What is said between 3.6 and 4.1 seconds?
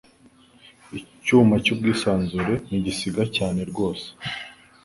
rwose